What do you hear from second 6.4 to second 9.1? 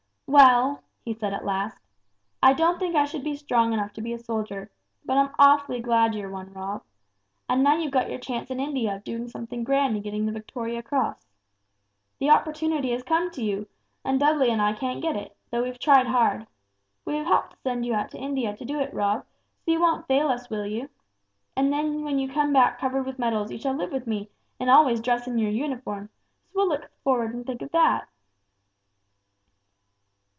Rob. And now you've got your chance in India of